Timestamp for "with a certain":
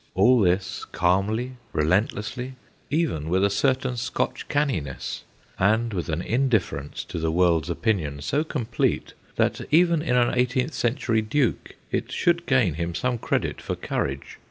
3.29-3.97